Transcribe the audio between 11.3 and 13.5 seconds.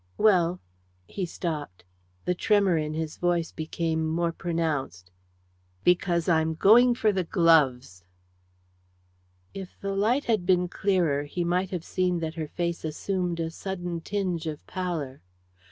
might have seen that her face assumed